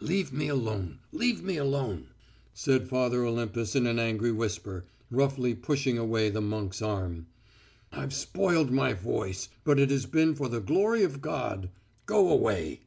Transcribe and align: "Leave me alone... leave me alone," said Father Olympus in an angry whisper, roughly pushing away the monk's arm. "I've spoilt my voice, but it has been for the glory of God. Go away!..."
"Leave 0.00 0.32
me 0.32 0.48
alone... 0.48 0.98
leave 1.12 1.42
me 1.42 1.58
alone," 1.58 2.06
said 2.54 2.88
Father 2.88 3.22
Olympus 3.22 3.76
in 3.76 3.86
an 3.86 3.98
angry 3.98 4.32
whisper, 4.32 4.82
roughly 5.10 5.54
pushing 5.54 5.98
away 5.98 6.30
the 6.30 6.40
monk's 6.40 6.80
arm. 6.80 7.26
"I've 7.92 8.14
spoilt 8.14 8.70
my 8.70 8.94
voice, 8.94 9.50
but 9.62 9.78
it 9.78 9.90
has 9.90 10.06
been 10.06 10.36
for 10.36 10.48
the 10.48 10.60
glory 10.62 11.02
of 11.02 11.20
God. 11.20 11.68
Go 12.06 12.30
away!..." 12.30 12.80